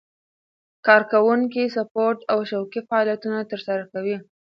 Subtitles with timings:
[0.85, 4.17] کارکوونکي سپورت او شوقي فعالیتونه ترسره کوي.